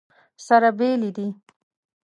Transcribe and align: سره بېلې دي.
سره 0.45 0.69
بېلې 0.77 1.09
دي. 1.17 1.27